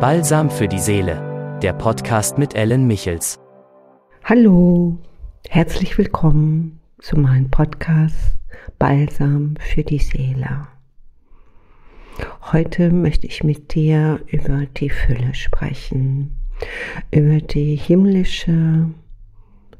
[0.00, 3.40] Balsam für die Seele, der Podcast mit Ellen Michels.
[4.22, 4.96] Hallo,
[5.48, 8.36] herzlich willkommen zu meinem Podcast
[8.78, 10.68] Balsam für die Seele.
[12.52, 16.38] Heute möchte ich mit dir über die Fülle sprechen,
[17.10, 18.88] über die himmlische,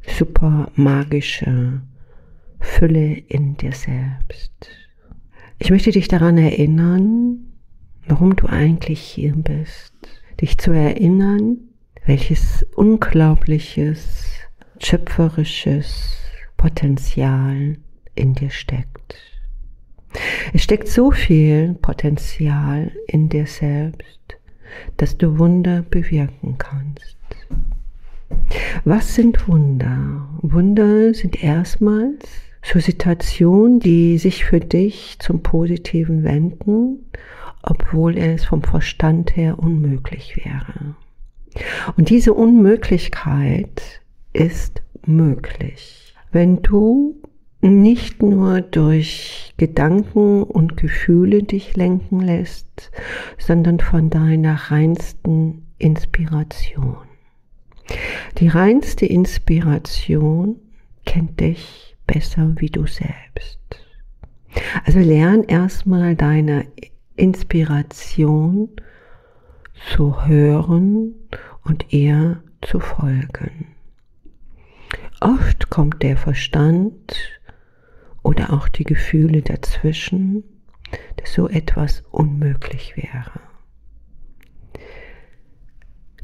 [0.04, 1.80] super magische
[2.58, 4.68] Fülle in dir selbst.
[5.60, 7.47] Ich möchte dich daran erinnern,
[8.08, 9.92] warum du eigentlich hier bist.
[10.40, 11.58] Dich zu erinnern,
[12.06, 14.24] welches unglaubliches,
[14.78, 16.16] schöpferisches
[16.56, 17.76] Potenzial
[18.14, 19.14] in dir steckt.
[20.52, 24.20] Es steckt so viel Potenzial in dir selbst,
[24.96, 27.16] dass du Wunder bewirken kannst.
[28.84, 30.28] Was sind Wunder?
[30.40, 37.08] Wunder sind erstmals so Situationen, die sich für dich zum Positiven wenden
[37.62, 40.94] obwohl es vom Verstand her unmöglich wäre.
[41.96, 44.00] Und diese Unmöglichkeit
[44.32, 47.20] ist möglich, wenn du
[47.60, 52.92] nicht nur durch Gedanken und Gefühle dich lenken lässt,
[53.36, 56.98] sondern von deiner reinsten Inspiration.
[58.38, 60.56] Die reinste Inspiration
[61.04, 63.60] kennt dich besser wie du selbst.
[64.84, 66.66] Also lern erstmal deine
[67.14, 68.70] Inspiration
[69.92, 71.14] zu hören
[71.62, 73.68] und ihr zu folgen.
[75.20, 77.16] Oft kommt der Verstand
[78.22, 80.42] oder auch die Gefühle dazwischen,
[81.16, 83.40] dass so etwas unmöglich wäre.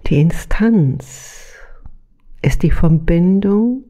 [0.07, 1.55] Die Instanz
[2.43, 3.85] ist die Verbindung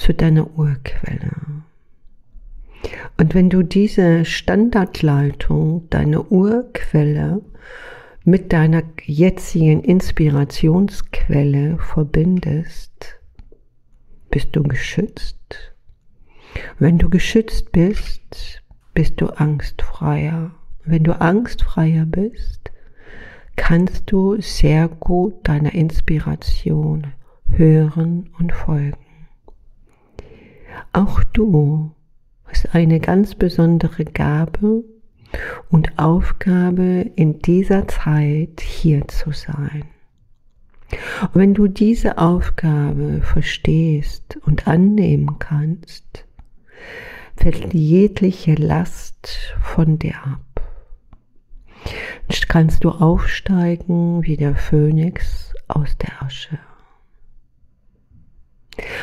[0.00, 1.30] zu deiner Urquelle.
[3.18, 7.42] Und wenn du diese Standardleitung, deine Urquelle
[8.24, 13.20] mit deiner jetzigen Inspirationsquelle verbindest,
[14.30, 15.74] bist du geschützt.
[16.78, 18.62] Wenn du geschützt bist,
[18.94, 20.52] bist du angstfreier.
[20.84, 22.72] Wenn du angstfreier bist,
[23.56, 27.08] kannst du sehr gut deiner Inspiration
[27.50, 29.09] hören und folgen.
[30.92, 31.92] Auch du
[32.50, 34.84] ist eine ganz besondere Gabe
[35.68, 39.84] und Aufgabe in dieser Zeit hier zu sein.
[41.20, 46.24] Und wenn du diese Aufgabe verstehst und annehmen kannst,
[47.36, 50.40] fällt jegliche Last von dir ab.
[52.52, 56.58] Kannst du aufsteigen wie der Phönix aus der Asche.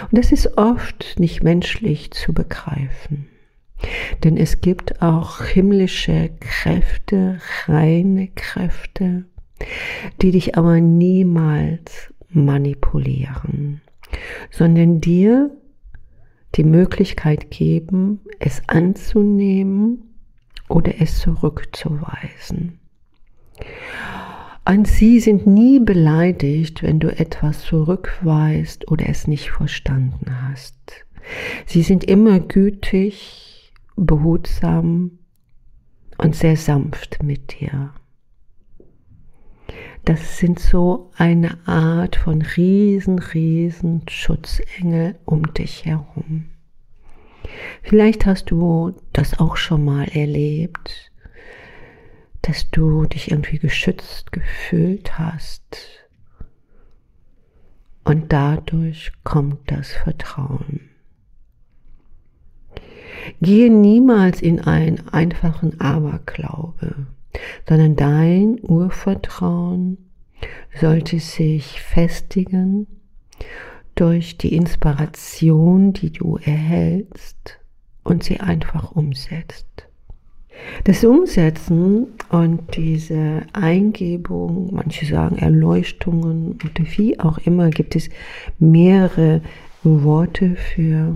[0.03, 3.27] Und das ist oft nicht menschlich zu begreifen.
[4.23, 9.25] Denn es gibt auch himmlische Kräfte, reine Kräfte,
[10.21, 13.81] die dich aber niemals manipulieren,
[14.51, 15.51] sondern dir
[16.55, 20.15] die Möglichkeit geben, es anzunehmen
[20.69, 22.79] oder es zurückzuweisen.
[24.67, 30.75] An sie sind nie beleidigt, wenn du etwas zurückweist oder es nicht verstanden hast.
[31.65, 35.19] Sie sind immer gütig, behutsam
[36.17, 37.93] und sehr sanft mit dir.
[40.03, 46.47] Das sind so eine Art von riesen, riesen Schutzengel um dich herum.
[47.83, 51.06] Vielleicht hast du das auch schon mal erlebt,
[52.47, 55.77] dass du dich irgendwie geschützt gefühlt hast.
[58.05, 60.89] Und dadurch kommt das Vertrauen.
[63.41, 67.07] Gehe niemals in einen einfachen Aberglaube,
[67.67, 69.97] sondern dein Urvertrauen
[70.79, 72.87] sollte sich festigen
[73.95, 77.59] durch die Inspiration, die du erhältst
[78.05, 79.86] und sie einfach umsetzt.
[80.83, 88.09] Das Umsetzen und diese Eingebung, manche sagen Erleuchtungen und wie auch immer, gibt es
[88.59, 89.41] mehrere
[89.83, 91.15] Worte für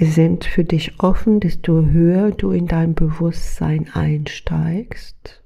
[0.00, 5.42] sind für dich offen, desto höher du in dein Bewusstsein einsteigst.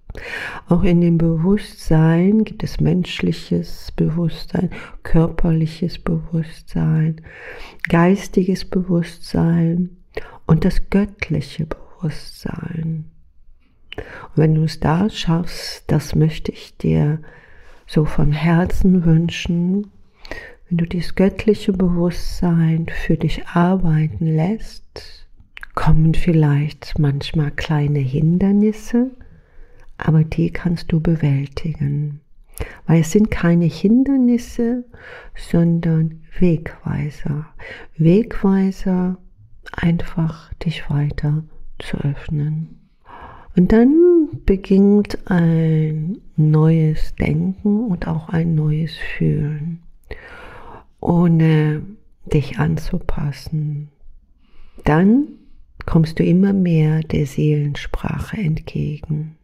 [0.69, 4.71] Auch in dem Bewusstsein gibt es menschliches Bewusstsein,
[5.03, 7.21] körperliches Bewusstsein,
[7.89, 9.97] geistiges Bewusstsein
[10.47, 11.86] und das göttliche Bewusstsein.
[12.03, 13.05] Und
[14.35, 17.21] wenn du es da schaffst, das möchte ich dir
[17.87, 19.91] so von Herzen wünschen,
[20.69, 25.27] wenn du dieses göttliche Bewusstsein für dich arbeiten lässt,
[25.75, 29.13] kommen vielleicht manchmal kleine Hindernisse,
[29.97, 32.21] aber die kannst du bewältigen.
[32.87, 34.85] Weil es sind keine Hindernisse,
[35.37, 37.47] sondern Wegweiser.
[37.97, 39.19] Wegweiser,
[39.73, 41.45] einfach dich weiter
[41.79, 42.81] zu öffnen.
[43.57, 49.83] Und dann beginnt ein neues Denken und auch ein neues Fühlen,
[51.01, 51.83] ohne
[52.27, 53.89] dich anzupassen.
[54.85, 55.29] Dann
[55.87, 59.37] kommst du immer mehr der Seelensprache entgegen.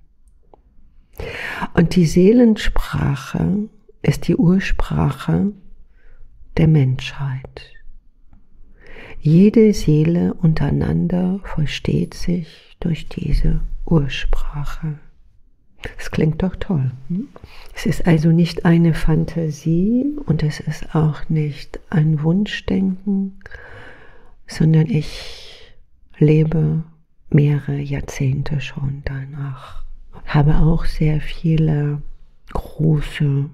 [1.75, 3.69] Und die Seelensprache
[4.03, 5.53] ist die Ursprache
[6.57, 7.73] der Menschheit.
[9.25, 14.99] Jede Seele untereinander versteht sich durch diese Ursprache.
[15.97, 16.91] Das klingt doch toll.
[17.07, 17.29] Hm?
[17.73, 23.39] Es ist also nicht eine Fantasie und es ist auch nicht ein Wunschdenken,
[24.49, 25.73] sondern ich
[26.19, 26.83] lebe
[27.31, 29.85] mehrere Jahrzehnte schon danach.
[30.27, 32.03] Habe auch sehr viele
[32.53, 33.49] große,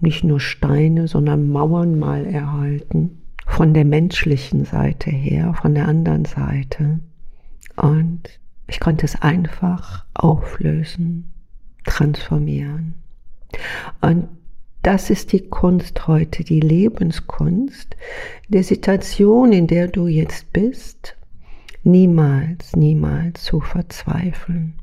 [0.00, 3.22] nicht nur Steine, sondern Mauern mal erhalten.
[3.56, 7.00] Von der menschlichen Seite her, von der anderen Seite.
[7.76, 8.20] Und
[8.66, 11.32] ich konnte es einfach auflösen,
[11.86, 12.92] transformieren.
[14.02, 14.28] Und
[14.82, 17.96] das ist die Kunst heute, die Lebenskunst,
[18.48, 21.16] der Situation, in der du jetzt bist,
[21.82, 24.74] niemals, niemals zu verzweifeln.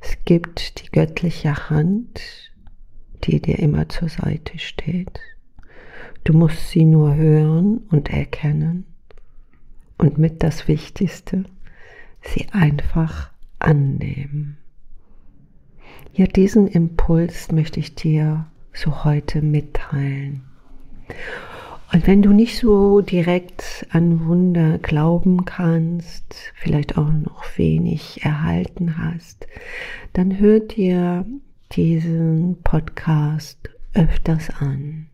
[0.00, 2.22] Es gibt die göttliche Hand,
[3.24, 5.20] die dir immer zur Seite steht.
[6.24, 8.84] Du musst sie nur hören und erkennen.
[9.96, 11.44] Und mit das Wichtigste,
[12.22, 14.58] sie einfach annehmen.
[16.12, 20.42] Ja, diesen Impuls möchte ich dir so heute mitteilen.
[21.92, 28.98] Und wenn du nicht so direkt an Wunder glauben kannst, vielleicht auch noch wenig erhalten
[28.98, 29.46] hast,
[30.12, 31.24] dann hör dir
[31.72, 35.06] diesen Podcast öfters an.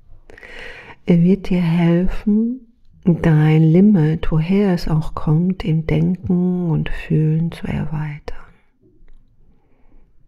[1.07, 2.73] Er wird dir helfen,
[3.05, 8.39] dein Limit, woher es auch kommt, im Denken und Fühlen zu erweitern.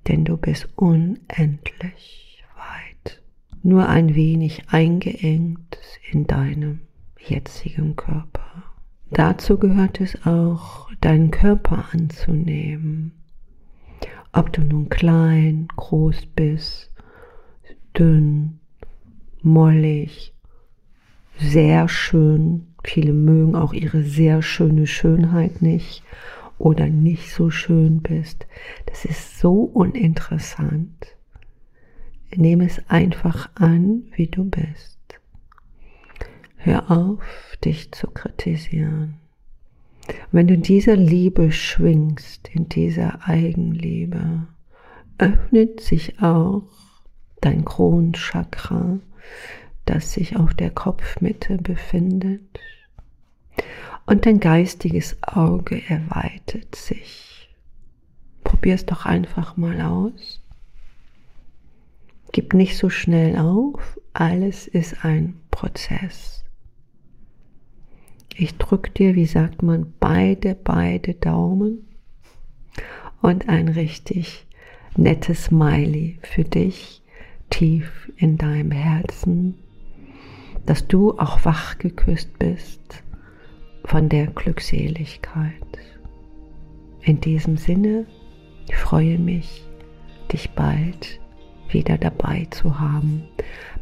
[0.07, 3.23] Denn du bist unendlich weit,
[3.63, 5.79] nur ein wenig eingeengt
[6.13, 6.81] in deinem
[7.19, 8.65] jetzigen Körper.
[9.11, 13.13] Dazu gehört es auch, deinen Körper anzunehmen.
[14.33, 16.93] Ob du nun klein, groß bist,
[17.97, 18.61] dünn,
[19.43, 20.36] mollig,
[21.39, 22.69] sehr schön.
[22.85, 26.03] Viele mögen auch ihre sehr schöne Schönheit nicht
[26.59, 28.47] oder nicht so schön bist.
[28.87, 31.17] Das ist so uninteressant.
[32.35, 34.99] Nehme es einfach an, wie du bist.
[36.57, 39.15] Hör auf, dich zu kritisieren.
[40.33, 44.47] Wenn du dieser Liebe schwingst, in dieser Eigenliebe,
[45.19, 46.65] öffnet sich auch
[47.41, 48.99] dein Kronchakra,
[49.87, 52.61] das sich auf der Kopfmitte befindet.
[54.05, 57.49] Und dein geistiges Auge erweitert sich.
[58.45, 60.43] Probier es doch einfach mal aus.
[62.33, 63.99] Gib nicht so schnell auf.
[64.13, 66.45] Alles ist ein Prozess.
[68.37, 71.87] Ich drücke dir, wie sagt man, beide, beide Daumen
[73.23, 74.47] und ein richtig
[74.97, 77.03] nettes Smiley für dich
[77.51, 79.55] tief in deinem Herzen
[80.67, 83.03] dass du auch wach geküsst bist
[83.85, 85.53] von der Glückseligkeit.
[87.03, 88.07] In diesem Sinne,
[88.69, 89.65] ich freue mich,
[90.33, 91.21] dich bald
[91.71, 93.23] wieder dabei zu haben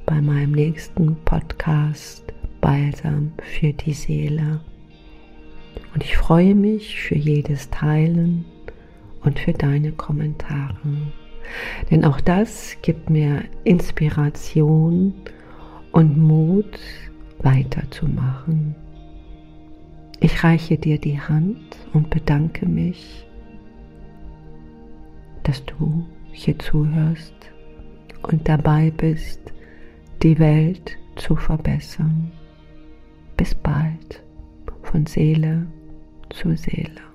[0.04, 2.22] bei meinem nächsten Podcast
[2.60, 4.60] Balsam für die Seele.
[5.94, 8.44] Und ich freue mich für jedes Teilen
[9.22, 10.76] und für deine Kommentare.
[11.90, 15.14] Denn auch das gibt mir Inspiration
[15.94, 16.80] und Mut
[17.38, 18.74] weiterzumachen.
[20.18, 23.24] Ich reiche dir die Hand und bedanke mich,
[25.44, 27.34] dass du hier zuhörst
[28.22, 29.40] und dabei bist,
[30.22, 32.32] die Welt zu verbessern.
[33.36, 34.24] Bis bald
[34.82, 35.66] von Seele
[36.30, 37.13] zu Seele.